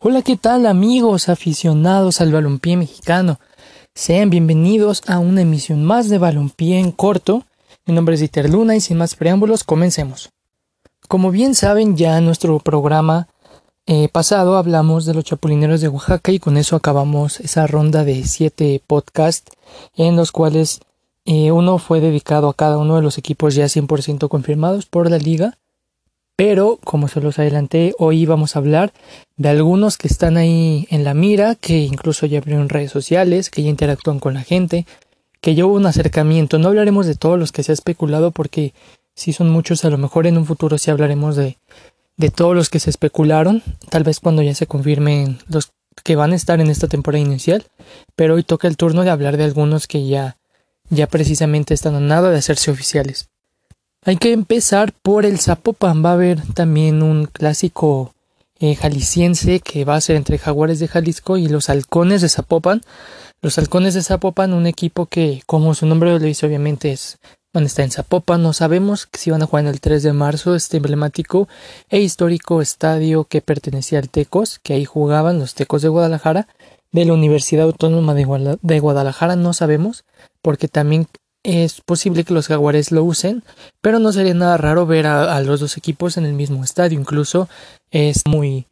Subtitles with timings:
[0.00, 3.40] Hola, ¿qué tal amigos aficionados al balompié mexicano?
[3.96, 7.42] Sean bienvenidos a una emisión más de balompié en corto.
[7.84, 10.30] Mi nombre es Dieter Luna y sin más preámbulos, comencemos.
[11.08, 13.26] Como bien saben, ya en nuestro programa
[13.86, 18.24] eh, pasado hablamos de los chapulineros de Oaxaca y con eso acabamos esa ronda de
[18.24, 19.50] siete podcasts
[19.96, 20.78] en los cuales
[21.24, 25.18] eh, uno fue dedicado a cada uno de los equipos ya 100% confirmados por la
[25.18, 25.58] liga
[26.38, 28.92] pero, como se los adelanté, hoy vamos a hablar
[29.36, 33.64] de algunos que están ahí en la mira, que incluso ya abrieron redes sociales, que
[33.64, 34.86] ya interactúan con la gente,
[35.40, 36.60] que ya hubo un acercamiento.
[36.60, 38.72] No hablaremos de todos los que se ha especulado porque
[39.16, 41.58] si son muchos, a lo mejor en un futuro sí hablaremos de,
[42.16, 45.72] de todos los que se especularon, tal vez cuando ya se confirmen los
[46.04, 47.64] que van a estar en esta temporada inicial,
[48.14, 50.36] pero hoy toca el turno de hablar de algunos que ya,
[50.88, 53.28] ya precisamente están a nada de hacerse oficiales.
[54.04, 56.04] Hay que empezar por el Zapopan.
[56.04, 58.14] Va a haber también un clásico
[58.60, 62.82] eh, jalisciense que va a ser entre Jaguares de Jalisco y los Halcones de Zapopan.
[63.40, 67.18] Los Halcones de Zapopan, un equipo que, como su nombre lo dice, obviamente es
[67.52, 68.42] van a estar en Zapopan.
[68.42, 71.48] No sabemos si van a jugar en el 3 de marzo, este emblemático
[71.88, 76.46] e histórico estadio que pertenecía al Tecos, que ahí jugaban los Tecos de Guadalajara.
[76.90, 80.04] De la Universidad Autónoma de Guadalajara no sabemos,
[80.40, 81.06] porque también
[81.42, 83.42] es posible que los jaguares lo usen,
[83.80, 86.98] pero no sería nada raro ver a, los dos equipos en el mismo estadio.
[86.98, 87.48] Incluso
[87.90, 88.66] es muy,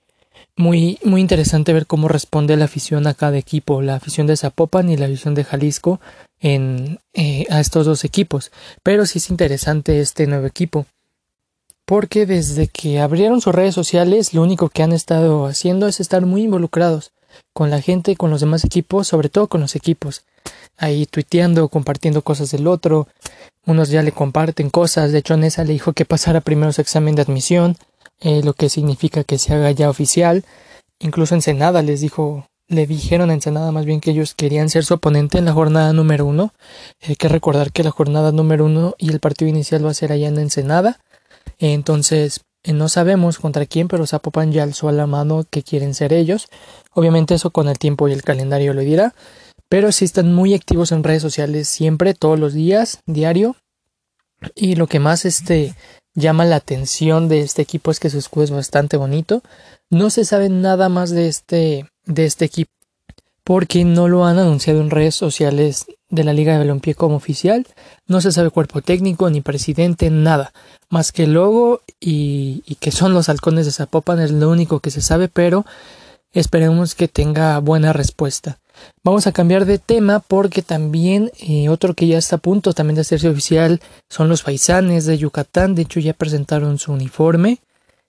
[0.57, 4.91] muy, muy interesante ver cómo responde la afición a cada equipo, la afición de Zapopan
[4.91, 6.01] y la afición de Jalisco
[6.41, 8.51] en, eh, a estos dos equipos.
[8.83, 10.87] Pero sí es interesante este nuevo equipo.
[11.85, 16.27] Porque desde que abrieron sus redes sociales, lo único que han estado haciendo es estar
[16.27, 17.13] muy involucrados
[17.53, 20.25] con la gente, con los demás equipos, sobre todo con los equipos
[20.77, 23.09] ahí tuiteando, compartiendo cosas del otro.
[23.65, 25.13] Unos ya le comparten cosas.
[25.13, 27.77] De hecho, Nessa le dijo que pasara primero su examen de admisión,
[28.21, 30.45] eh, lo que significa que se haga ya oficial.
[30.99, 34.95] Incluso Ensenada les dijo, le dijeron a Ensenada más bien que ellos querían ser su
[34.95, 36.53] oponente en la jornada número uno.
[37.07, 40.13] Hay que recordar que la jornada número uno y el partido inicial va a ser
[40.13, 41.01] allá en Ensenada.
[41.59, 45.95] Entonces, eh, no sabemos contra quién, pero Zapopan ya alzó a la mano que quieren
[45.95, 46.49] ser ellos.
[46.93, 49.15] Obviamente eso con el tiempo y el calendario lo dirá
[49.69, 53.57] pero sí están muy activos en redes sociales siempre, todos los días, diario.
[54.55, 55.75] Y lo que más este
[56.15, 59.43] llama la atención de este equipo es que su escudo es bastante bonito.
[59.91, 62.71] No se sabe nada más de este, de este equipo
[63.45, 67.65] porque no lo han anunciado en redes sociales de la Liga de Balompié como oficial.
[68.09, 70.53] No se sabe cuerpo técnico ni presidente, nada.
[70.89, 74.81] Más que el logo y, y que son los halcones de Zapopan es lo único
[74.81, 75.65] que se sabe, pero
[76.33, 78.59] esperemos que tenga buena respuesta.
[79.03, 82.97] Vamos a cambiar de tema porque también eh, otro que ya está a punto también
[82.97, 85.75] de hacerse oficial son los paisanes de Yucatán.
[85.75, 87.59] De hecho ya presentaron su uniforme.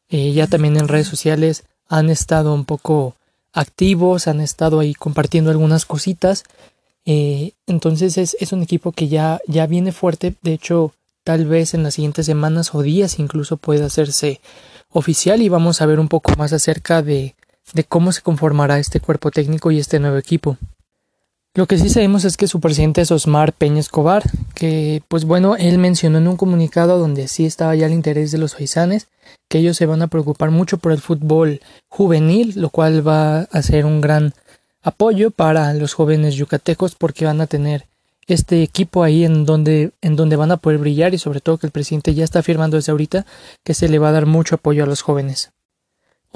[0.09, 3.15] Eh, ya también en redes sociales han estado un poco
[3.53, 6.43] activos, han estado ahí compartiendo algunas cositas.
[7.05, 10.35] Eh, entonces es, es, un equipo que ya, ya viene fuerte.
[10.41, 14.41] De hecho, tal vez en las siguientes semanas o días incluso pueda hacerse
[14.91, 17.35] oficial y vamos a ver un poco más acerca de,
[17.73, 20.57] de cómo se conformará este cuerpo técnico y este nuevo equipo.
[21.57, 24.21] Lo que sí sabemos es que su presidente es Osmar Peña Escobar,
[24.53, 28.37] que pues bueno, él mencionó en un comunicado donde sí estaba ya el interés de
[28.37, 29.07] los faisanes,
[29.49, 33.61] que ellos se van a preocupar mucho por el fútbol juvenil, lo cual va a
[33.63, 34.33] ser un gran
[34.83, 37.87] apoyo para los jóvenes yucatecos porque van a tener
[38.27, 41.65] este equipo ahí en donde, en donde van a poder brillar y sobre todo que
[41.65, 43.25] el presidente ya está afirmando desde ahorita
[43.63, 45.51] que se le va a dar mucho apoyo a los jóvenes.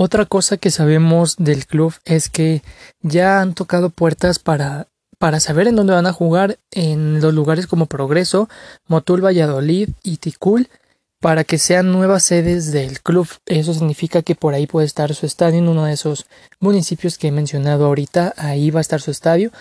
[0.03, 2.63] Otra cosa que sabemos del club es que
[3.03, 4.87] ya han tocado puertas para,
[5.19, 8.49] para saber en dónde van a jugar en los lugares como Progreso,
[8.87, 10.69] Motul, Valladolid y Ticul
[11.19, 13.27] para que sean nuevas sedes del club.
[13.45, 16.25] Eso significa que por ahí puede estar su estadio en uno de esos
[16.59, 18.33] municipios que he mencionado ahorita.
[18.37, 19.51] Ahí va a estar su estadio.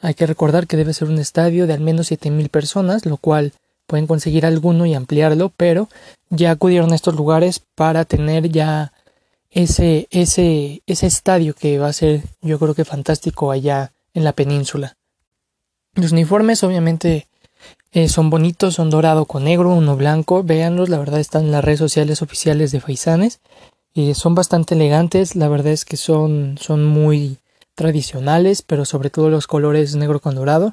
[0.00, 3.52] Hay que recordar que debe ser un estadio de al menos mil personas, lo cual
[3.86, 5.90] pueden conseguir alguno y ampliarlo, pero
[6.30, 8.94] ya acudieron a estos lugares para tener ya
[9.50, 14.32] ese, ese, ese estadio que va a ser yo creo que fantástico allá en la
[14.32, 14.96] península.
[15.94, 17.28] Los uniformes obviamente
[17.92, 21.64] eh, son bonitos, son dorado con negro, uno blanco, véanlos, la verdad están en las
[21.64, 23.40] redes sociales oficiales de Faisanes
[23.92, 27.38] y son bastante elegantes, la verdad es que son, son muy
[27.74, 30.72] tradicionales, pero sobre todo los colores negro con dorado,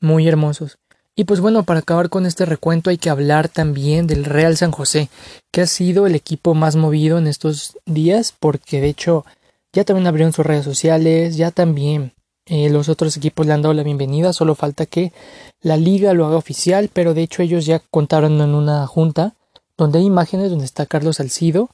[0.00, 0.78] muy hermosos.
[1.14, 4.72] Y pues bueno, para acabar con este recuento hay que hablar también del Real San
[4.72, 5.10] José,
[5.50, 9.26] que ha sido el equipo más movido en estos días, porque de hecho
[9.74, 12.12] ya también abrieron sus redes sociales, ya también
[12.46, 15.12] eh, los otros equipos le han dado la bienvenida, solo falta que
[15.60, 19.34] la liga lo haga oficial, pero de hecho ellos ya contaron en una junta
[19.76, 21.68] donde hay imágenes donde está Carlos Salcido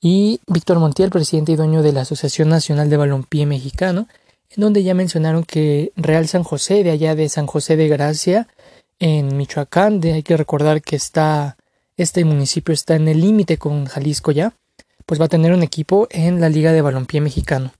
[0.00, 4.06] y Víctor Montiel, presidente y dueño de la Asociación Nacional de Balompié Mexicano,
[4.50, 8.48] en donde ya mencionaron que Real San José, de allá de San José de Gracia,
[9.02, 11.56] en Michoacán, de, hay que recordar que está,
[11.96, 14.54] este municipio está en el límite con Jalisco ya,
[15.06, 17.72] pues va a tener un equipo en la Liga de Balompié Mexicano.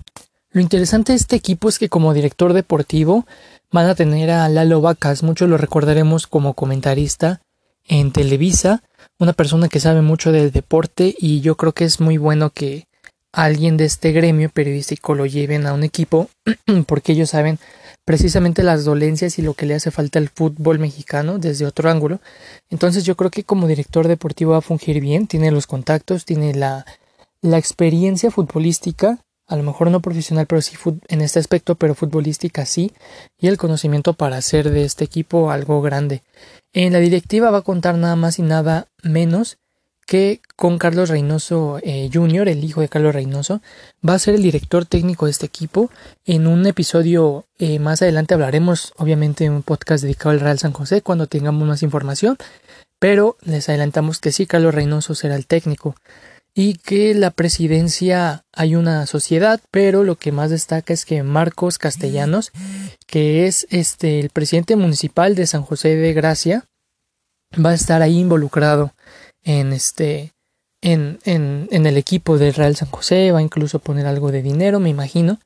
[0.50, 3.24] Lo interesante de este equipo es que como director deportivo
[3.70, 7.40] van a tener a Lalo Vacas, muchos lo recordaremos como comentarista
[7.86, 8.82] en Televisa,
[9.20, 12.88] una persona que sabe mucho del deporte y yo creo que es muy bueno que
[13.32, 16.28] alguien de este gremio periodístico lo lleven a un equipo
[16.86, 17.58] porque ellos saben
[18.04, 22.20] precisamente las dolencias y lo que le hace falta al fútbol mexicano desde otro ángulo.
[22.70, 26.54] Entonces yo creo que como director deportivo va a fungir bien, tiene los contactos, tiene
[26.54, 26.84] la,
[27.40, 30.76] la experiencia futbolística, a lo mejor no profesional, pero sí
[31.08, 32.92] en este aspecto, pero futbolística sí,
[33.38, 36.22] y el conocimiento para hacer de este equipo algo grande.
[36.72, 39.58] En la directiva va a contar nada más y nada menos
[40.06, 43.62] que con Carlos Reynoso eh, Jr., el hijo de Carlos Reynoso,
[44.06, 45.90] va a ser el director técnico de este equipo.
[46.24, 50.72] En un episodio eh, más adelante hablaremos, obviamente, en un podcast dedicado al Real San
[50.72, 52.36] José cuando tengamos más información,
[52.98, 55.94] pero les adelantamos que sí, Carlos Reynoso será el técnico
[56.54, 61.78] y que la presidencia hay una sociedad, pero lo que más destaca es que Marcos
[61.78, 62.52] Castellanos,
[63.06, 66.64] que es este el presidente municipal de San José de Gracia,
[67.54, 68.92] va a estar ahí involucrado
[69.44, 70.32] en este
[70.80, 74.42] en, en, en el equipo del Real San José, va a incluso poner algo de
[74.42, 75.38] dinero, me imagino,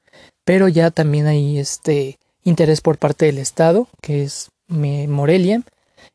[0.44, 5.62] pero ya también hay este interés por parte del Estado, que es Morelia,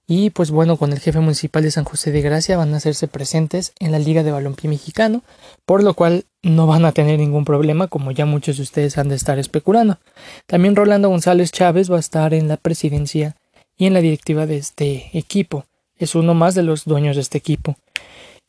[0.08, 3.08] y pues bueno, con el jefe municipal de San José de Gracia van a hacerse
[3.08, 5.24] presentes en la Liga de Balompié Mexicano,
[5.66, 9.10] por lo cual no van a tener ningún problema, como ya muchos de ustedes han
[9.10, 10.00] de estar especulando.
[10.48, 13.36] También Rolando González Chávez va a estar en la presidencia
[13.78, 15.66] y en la directiva de este equipo.
[16.02, 17.76] Es uno más de los dueños de este equipo.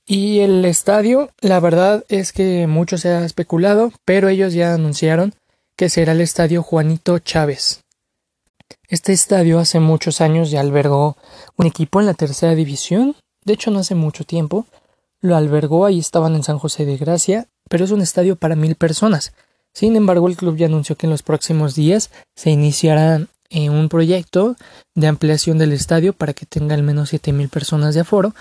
[0.07, 5.35] Y el estadio, la verdad es que mucho se ha especulado, pero ellos ya anunciaron
[5.77, 7.83] que será el estadio Juanito Chávez.
[8.89, 11.17] Este estadio hace muchos años ya albergó
[11.57, 14.67] un equipo en la tercera división, de hecho no hace mucho tiempo,
[15.21, 18.77] lo albergó, ahí estaban en San José de Gracia, pero es un estadio para mil
[18.77, 19.35] personas.
[19.75, 24.57] Sin embargo, el club ya anunció que en los próximos días se iniciará un proyecto
[24.95, 28.35] de ampliación del estadio para que tenga al menos siete mil personas de aforo,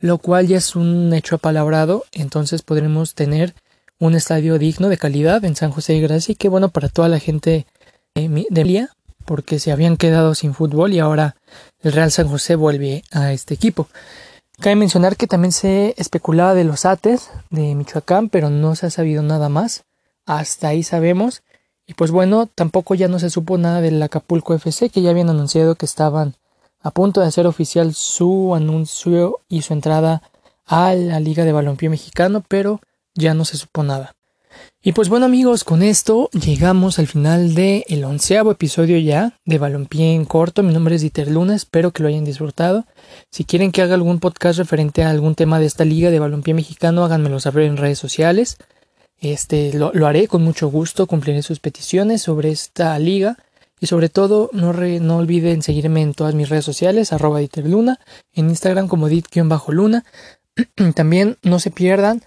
[0.00, 3.54] lo cual ya es un hecho apalabrado, entonces podremos tener
[3.98, 7.08] un estadio digno de calidad en San José de Gracia y que bueno para toda
[7.08, 7.66] la gente
[8.14, 8.90] eh, de Emilia
[9.24, 11.36] porque se habían quedado sin fútbol y ahora
[11.80, 13.88] el Real San José vuelve a este equipo.
[14.58, 18.90] Cabe mencionar que también se especulaba de los ATES de Michoacán, pero no se ha
[18.90, 19.84] sabido nada más.
[20.24, 21.42] Hasta ahí sabemos.
[21.86, 25.30] Y pues bueno, tampoco ya no se supo nada del Acapulco FC, que ya habían
[25.30, 26.34] anunciado que estaban
[26.80, 30.22] a punto de hacer oficial su anuncio y su entrada
[30.66, 32.80] a la Liga de Balompié Mexicano, pero
[33.14, 34.14] ya no se supo nada.
[34.82, 39.58] Y pues bueno amigos, con esto llegamos al final del el onceavo episodio ya de
[39.58, 40.62] Balompié en corto.
[40.62, 42.84] Mi nombre es Dieter Luna, espero que lo hayan disfrutado.
[43.30, 46.54] Si quieren que haga algún podcast referente a algún tema de esta liga de Balompié
[46.54, 48.58] mexicano, háganmelo saber en redes sociales.
[49.20, 53.36] Este lo, haré con mucho gusto, cumpliré sus peticiones sobre esta liga.
[53.78, 58.00] Y sobre todo, no, olviden seguirme en todas mis redes sociales, arroba Luna,
[58.32, 60.04] en Instagram como dit-luna.
[60.94, 62.22] También no se pierdan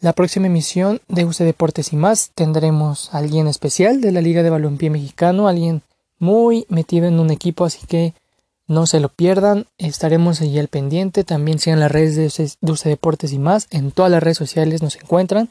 [0.00, 4.42] la próxima emisión de UC Deportes y más tendremos a alguien especial de la Liga
[4.42, 5.82] de Balompié Mexicano, alguien
[6.18, 8.14] muy metido en un equipo, así que
[8.68, 13.32] no se lo pierdan, estaremos allí al pendiente, también sigan las redes de UC Deportes
[13.32, 15.48] y más, en todas las redes sociales nos encuentran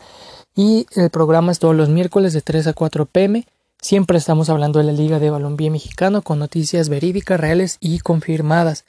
[0.56, 3.46] y el programa es todos los miércoles de 3 a 4 pm.
[3.82, 8.86] Siempre estamos hablando de la Liga de Balompié Mexicano con noticias verídicas, reales y confirmadas.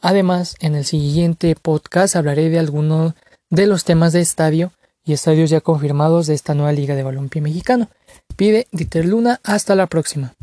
[0.00, 3.14] Además, en el siguiente podcast hablaré de algunos
[3.50, 4.72] de los temas de estadio
[5.04, 7.88] y estadios ya confirmados de esta nueva Liga de Balompié Mexicano.
[8.36, 10.34] Pide Dieter Luna, hasta la próxima.